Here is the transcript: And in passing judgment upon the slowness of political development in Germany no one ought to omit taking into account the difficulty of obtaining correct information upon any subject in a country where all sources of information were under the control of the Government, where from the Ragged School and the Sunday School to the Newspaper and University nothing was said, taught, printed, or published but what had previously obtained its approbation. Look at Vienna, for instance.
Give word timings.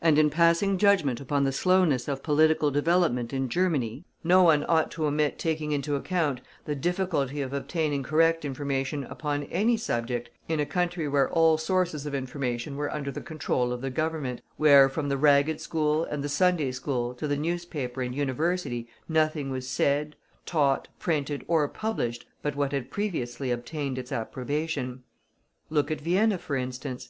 And 0.00 0.20
in 0.20 0.30
passing 0.30 0.78
judgment 0.78 1.20
upon 1.20 1.42
the 1.42 1.50
slowness 1.50 2.06
of 2.06 2.22
political 2.22 2.70
development 2.70 3.32
in 3.32 3.48
Germany 3.48 4.04
no 4.22 4.44
one 4.44 4.64
ought 4.68 4.88
to 4.92 5.04
omit 5.06 5.36
taking 5.36 5.72
into 5.72 5.96
account 5.96 6.40
the 6.64 6.76
difficulty 6.76 7.40
of 7.42 7.52
obtaining 7.52 8.04
correct 8.04 8.44
information 8.44 9.02
upon 9.02 9.42
any 9.50 9.76
subject 9.76 10.30
in 10.46 10.60
a 10.60 10.64
country 10.64 11.08
where 11.08 11.28
all 11.28 11.58
sources 11.58 12.06
of 12.06 12.14
information 12.14 12.76
were 12.76 12.94
under 12.94 13.10
the 13.10 13.20
control 13.20 13.72
of 13.72 13.80
the 13.80 13.90
Government, 13.90 14.42
where 14.56 14.88
from 14.88 15.08
the 15.08 15.18
Ragged 15.18 15.60
School 15.60 16.04
and 16.04 16.22
the 16.22 16.28
Sunday 16.28 16.70
School 16.70 17.12
to 17.14 17.26
the 17.26 17.36
Newspaper 17.36 18.00
and 18.00 18.14
University 18.14 18.86
nothing 19.08 19.50
was 19.50 19.66
said, 19.66 20.14
taught, 20.46 20.86
printed, 21.00 21.44
or 21.48 21.66
published 21.66 22.26
but 22.42 22.54
what 22.54 22.70
had 22.70 22.92
previously 22.92 23.50
obtained 23.50 23.98
its 23.98 24.12
approbation. 24.12 25.02
Look 25.68 25.90
at 25.90 26.00
Vienna, 26.00 26.38
for 26.38 26.54
instance. 26.54 27.08